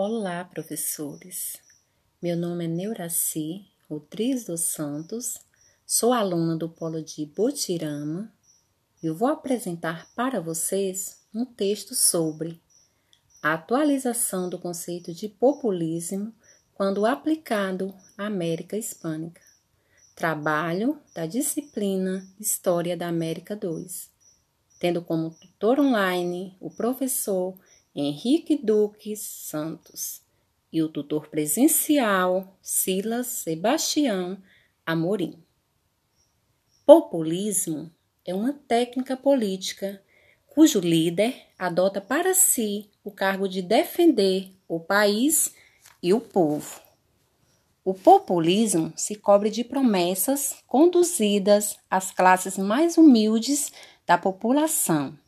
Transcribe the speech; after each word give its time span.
Olá, 0.00 0.44
professores. 0.44 1.60
Meu 2.22 2.36
nome 2.36 2.66
é 2.66 2.68
Neuraci 2.68 3.66
Rodrigues 3.90 4.44
dos 4.44 4.60
Santos, 4.60 5.40
sou 5.84 6.12
aluna 6.12 6.56
do 6.56 6.68
Polo 6.68 7.02
de 7.02 7.26
Botirama 7.26 8.32
e 9.02 9.10
vou 9.10 9.26
apresentar 9.26 10.08
para 10.14 10.40
vocês 10.40 11.26
um 11.34 11.44
texto 11.44 11.96
sobre 11.96 12.62
a 13.42 13.54
atualização 13.54 14.48
do 14.48 14.56
conceito 14.56 15.12
de 15.12 15.28
populismo 15.28 16.32
quando 16.74 17.04
aplicado 17.04 17.92
à 18.16 18.26
América 18.26 18.76
Hispânica. 18.76 19.42
Trabalho 20.14 20.96
da 21.12 21.26
disciplina 21.26 22.24
História 22.38 22.96
da 22.96 23.08
América 23.08 23.56
2, 23.56 24.12
tendo 24.78 25.02
como 25.02 25.30
tutor 25.30 25.80
online 25.80 26.56
o 26.60 26.70
professor 26.70 27.58
Henrique 28.00 28.56
Duque 28.56 29.16
Santos 29.16 30.22
e 30.72 30.80
o 30.80 30.88
tutor 30.88 31.26
presencial 31.26 32.56
Silas 32.62 33.26
Sebastião 33.26 34.40
Amorim. 34.86 35.42
Populismo 36.86 37.90
é 38.24 38.32
uma 38.32 38.52
técnica 38.52 39.16
política 39.16 40.00
cujo 40.46 40.78
líder 40.78 41.34
adota 41.58 42.00
para 42.00 42.34
si 42.34 42.88
o 43.02 43.10
cargo 43.10 43.48
de 43.48 43.60
defender 43.60 44.52
o 44.68 44.78
país 44.78 45.52
e 46.00 46.14
o 46.14 46.20
povo. 46.20 46.80
O 47.84 47.92
populismo 47.92 48.92
se 48.94 49.16
cobre 49.16 49.50
de 49.50 49.64
promessas 49.64 50.54
conduzidas 50.68 51.76
às 51.90 52.12
classes 52.12 52.58
mais 52.58 52.96
humildes 52.96 53.72
da 54.06 54.16
população, 54.16 55.18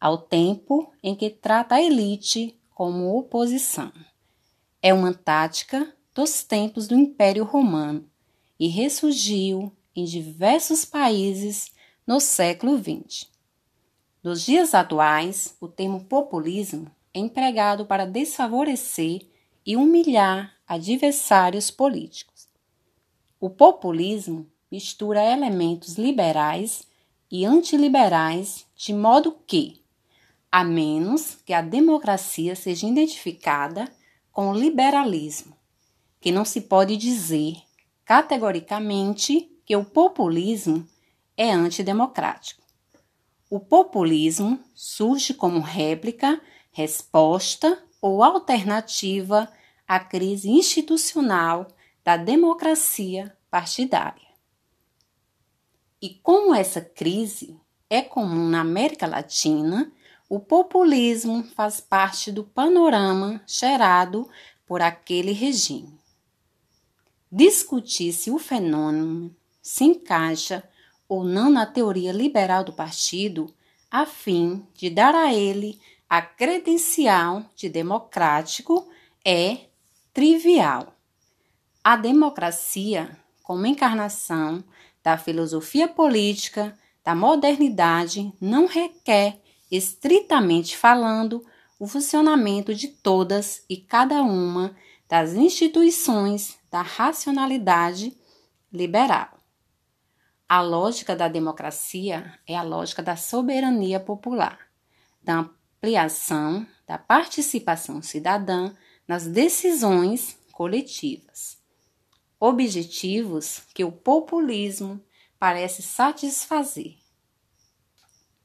ao 0.00 0.16
tempo 0.16 0.90
em 1.02 1.14
que 1.14 1.28
trata 1.28 1.74
a 1.74 1.82
elite 1.82 2.58
como 2.74 3.18
oposição. 3.18 3.92
É 4.82 4.94
uma 4.94 5.12
tática 5.12 5.94
dos 6.14 6.42
tempos 6.42 6.88
do 6.88 6.94
Império 6.94 7.44
Romano 7.44 8.08
e 8.58 8.66
ressurgiu 8.66 9.70
em 9.94 10.04
diversos 10.04 10.84
países 10.84 11.70
no 12.06 12.18
século 12.18 12.78
XX. 12.78 13.28
Nos 14.22 14.42
dias 14.42 14.74
atuais, 14.74 15.54
o 15.60 15.68
termo 15.68 16.04
populismo 16.04 16.90
é 17.12 17.18
empregado 17.18 17.84
para 17.84 18.06
desfavorecer 18.06 19.26
e 19.64 19.76
humilhar 19.76 20.54
adversários 20.66 21.70
políticos. 21.70 22.48
O 23.38 23.50
populismo 23.50 24.46
mistura 24.70 25.24
elementos 25.24 25.96
liberais 25.96 26.86
e 27.30 27.44
antiliberais 27.44 28.66
de 28.76 28.92
modo 28.92 29.36
que, 29.46 29.82
a 30.50 30.64
menos 30.64 31.36
que 31.46 31.52
a 31.52 31.62
democracia 31.62 32.56
seja 32.56 32.86
identificada 32.86 33.90
com 34.32 34.50
o 34.50 34.54
liberalismo, 34.54 35.56
que 36.20 36.32
não 36.32 36.44
se 36.44 36.62
pode 36.62 36.96
dizer 36.96 37.56
categoricamente 38.04 39.50
que 39.64 39.76
o 39.76 39.84
populismo 39.84 40.86
é 41.36 41.52
antidemocrático. 41.52 42.60
O 43.48 43.60
populismo 43.60 44.60
surge 44.74 45.32
como 45.34 45.60
réplica, 45.60 46.40
resposta 46.72 47.82
ou 48.00 48.22
alternativa 48.22 49.48
à 49.86 50.00
crise 50.00 50.50
institucional 50.50 51.68
da 52.04 52.16
democracia 52.16 53.36
partidária. 53.50 54.28
E 56.00 56.10
como 56.22 56.54
essa 56.54 56.80
crise 56.80 57.60
é 57.88 58.00
comum 58.00 58.48
na 58.48 58.60
América 58.60 59.06
Latina, 59.06 59.92
o 60.30 60.38
populismo 60.38 61.42
faz 61.56 61.80
parte 61.80 62.30
do 62.30 62.44
panorama 62.44 63.42
gerado 63.44 64.30
por 64.64 64.80
aquele 64.80 65.32
regime. 65.32 65.98
Discutir 67.30 68.12
se 68.12 68.30
o 68.30 68.38
fenômeno 68.38 69.34
se 69.60 69.82
encaixa 69.82 70.62
ou 71.08 71.24
não 71.24 71.50
na 71.50 71.66
teoria 71.66 72.12
liberal 72.12 72.62
do 72.62 72.72
partido, 72.72 73.52
a 73.90 74.06
fim 74.06 74.64
de 74.72 74.88
dar 74.88 75.16
a 75.16 75.34
ele 75.34 75.80
a 76.08 76.22
credencial 76.22 77.44
de 77.56 77.68
democrático, 77.68 78.88
é 79.24 79.66
trivial. 80.12 80.94
A 81.82 81.96
democracia, 81.96 83.16
como 83.42 83.66
encarnação 83.66 84.62
da 85.02 85.18
filosofia 85.18 85.88
política 85.88 86.78
da 87.04 87.16
modernidade, 87.16 88.32
não 88.40 88.66
requer 88.66 89.40
estritamente 89.70 90.76
falando, 90.76 91.44
o 91.78 91.86
funcionamento 91.86 92.74
de 92.74 92.88
todas 92.88 93.64
e 93.68 93.76
cada 93.76 94.22
uma 94.22 94.76
das 95.08 95.32
instituições 95.34 96.58
da 96.70 96.82
racionalidade 96.82 98.16
liberal. 98.72 99.38
A 100.48 100.60
lógica 100.60 101.16
da 101.16 101.28
democracia 101.28 102.38
é 102.46 102.56
a 102.56 102.62
lógica 102.62 103.02
da 103.02 103.16
soberania 103.16 103.98
popular, 103.98 104.58
da 105.22 105.38
ampliação 105.80 106.66
da 106.86 106.98
participação 106.98 108.02
cidadã 108.02 108.74
nas 109.06 109.26
decisões 109.26 110.38
coletivas. 110.52 111.58
Objetivos 112.38 113.62
que 113.74 113.84
o 113.84 113.90
populismo 113.90 115.00
parece 115.38 115.82
satisfazer. 115.82 116.99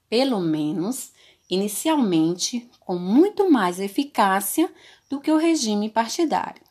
Pelo 0.09 0.39
menos 0.39 1.11
inicialmente 1.49 2.69
com 2.79 2.97
muito 2.97 3.49
mais 3.49 3.79
eficácia 3.79 4.71
do 5.09 5.19
que 5.19 5.31
o 5.31 5.37
regime 5.37 5.89
partidário. 5.89 6.61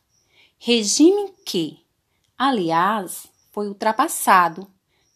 Regime 0.59 1.33
que, 1.45 1.79
aliás, 2.37 3.27
foi 3.53 3.69
ultrapassado, 3.69 4.67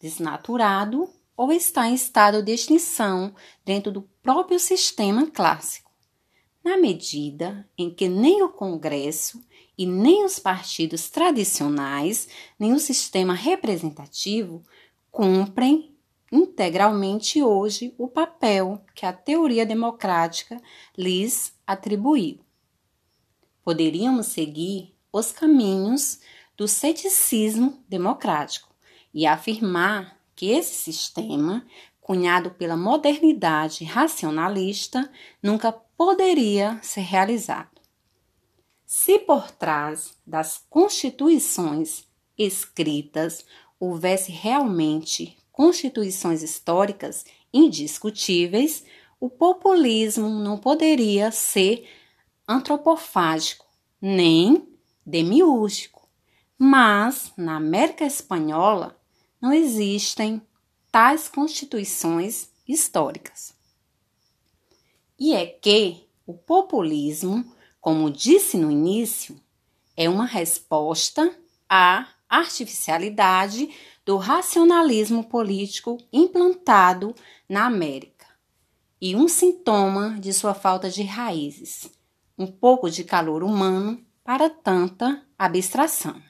desnaturado 0.01 1.09
ou 1.35 1.51
está 1.51 1.89
em 1.89 1.93
estado 1.93 2.43
de 2.43 2.51
extinção 2.51 3.33
dentro 3.65 3.91
do 3.91 4.01
próprio 4.21 4.59
sistema 4.59 5.25
clássico, 5.27 5.91
na 6.63 6.77
medida 6.77 7.67
em 7.77 7.89
que 7.89 8.07
nem 8.07 8.43
o 8.43 8.49
Congresso 8.49 9.43
e 9.77 9.85
nem 9.85 10.25
os 10.25 10.37
partidos 10.37 11.09
tradicionais, 11.09 12.27
nem 12.59 12.73
o 12.73 12.79
sistema 12.79 13.33
representativo 13.33 14.61
cumprem 15.09 15.88
integralmente 16.31 17.41
hoje 17.41 17.93
o 17.97 18.07
papel 18.07 18.81
que 18.93 19.05
a 19.05 19.13
teoria 19.13 19.65
democrática 19.65 20.61
lhes 20.97 21.53
atribuiu. 21.65 22.39
Poderíamos 23.63 24.27
seguir 24.27 24.95
os 25.11 25.31
caminhos 25.31 26.19
do 26.55 26.67
ceticismo 26.67 27.83
democrático 27.87 28.69
e 29.13 29.25
afirmar 29.25 30.19
que 30.35 30.51
esse 30.51 30.73
sistema, 30.73 31.65
cunhado 31.99 32.51
pela 32.51 32.77
modernidade 32.77 33.83
racionalista, 33.83 35.11
nunca 35.41 35.71
poderia 35.71 36.79
ser 36.81 37.01
realizado. 37.01 37.79
Se 38.85 39.19
por 39.19 39.51
trás 39.51 40.17
das 40.25 40.65
constituições 40.69 42.07
escritas 42.37 43.45
houvesse 43.79 44.31
realmente 44.31 45.38
constituições 45.59 46.41
históricas 46.41 47.25
indiscutíveis, 47.53 48.85
o 49.19 49.29
populismo 49.29 50.29
não 50.29 50.57
poderia 50.57 51.33
ser 51.33 51.85
antropofágico 52.47 53.65
nem 54.01 54.65
demiúrgico. 55.05 56.07
Mas 56.57 57.33
na 57.35 57.57
América 57.57 58.05
Espanhola 58.05 58.97
não 59.41 59.51
existem 59.51 60.41
tais 60.89 61.27
constituições 61.27 62.47
históricas. 62.65 63.53
E 65.19 65.33
é 65.33 65.45
que 65.45 66.07
o 66.25 66.33
populismo, 66.33 67.43
como 67.81 68.09
disse 68.09 68.55
no 68.55 68.71
início, 68.71 69.37
é 69.97 70.09
uma 70.09 70.25
resposta 70.25 71.37
à 71.67 72.07
artificialidade 72.29 73.69
do 74.05 74.17
racionalismo 74.17 75.23
político 75.23 75.97
implantado 76.13 77.15
na 77.47 77.65
América 77.65 78.27
e 79.01 79.15
um 79.15 79.27
sintoma 79.27 80.19
de 80.19 80.33
sua 80.33 80.53
falta 80.53 80.89
de 80.89 81.03
raízes, 81.03 81.89
um 82.37 82.47
pouco 82.47 82.89
de 82.89 83.03
calor 83.03 83.43
humano 83.43 84.05
para 84.23 84.49
tanta 84.49 85.25
abstração. 85.37 86.21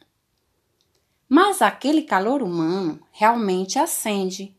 Mas 1.28 1.62
aquele 1.62 2.04
calor 2.04 2.42
humano 2.42 3.00
realmente 3.12 3.78
acende 3.78 4.56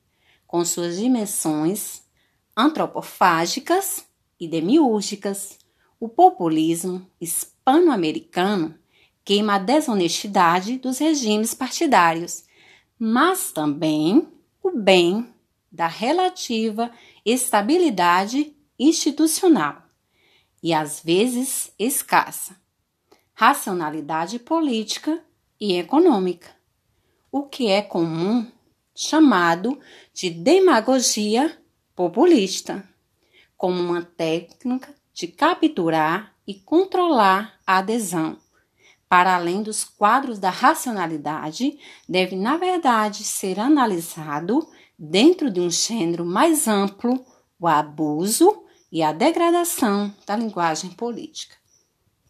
com 0.46 0.64
suas 0.64 0.96
dimensões 0.96 2.02
antropofágicas 2.56 4.04
e 4.38 4.46
demiúrgicas. 4.46 5.58
O 5.98 6.08
populismo 6.08 7.06
hispano-americano 7.20 8.79
queima 9.24 9.54
a 9.54 9.58
desonestidade 9.58 10.78
dos 10.78 10.98
regimes 10.98 11.54
partidários 11.54 12.44
mas 12.98 13.50
também 13.50 14.28
o 14.62 14.72
bem 14.72 15.32
da 15.72 15.86
relativa 15.86 16.90
estabilidade 17.24 18.54
institucional 18.78 19.82
e 20.62 20.74
às 20.74 21.00
vezes 21.00 21.72
escassa 21.78 22.60
racionalidade 23.32 24.38
política 24.38 25.18
e 25.58 25.78
econômica, 25.78 26.54
o 27.32 27.44
que 27.44 27.68
é 27.68 27.80
comum 27.80 28.46
chamado 28.94 29.80
de 30.12 30.28
demagogia 30.28 31.58
populista, 31.96 32.86
como 33.56 33.80
uma 33.80 34.02
técnica 34.02 34.94
de 35.14 35.26
capturar 35.26 36.34
e 36.46 36.52
controlar 36.52 37.58
a 37.66 37.78
adesão. 37.78 38.36
Para 39.10 39.34
além 39.34 39.60
dos 39.60 39.82
quadros 39.82 40.38
da 40.38 40.50
racionalidade, 40.50 41.76
deve, 42.08 42.36
na 42.36 42.56
verdade, 42.56 43.24
ser 43.24 43.58
analisado 43.58 44.64
dentro 44.96 45.50
de 45.50 45.60
um 45.60 45.68
gênero 45.68 46.24
mais 46.24 46.68
amplo 46.68 47.26
o 47.58 47.66
abuso 47.66 48.62
e 48.90 49.02
a 49.02 49.12
degradação 49.12 50.14
da 50.24 50.36
linguagem 50.36 50.90
política. 50.90 51.59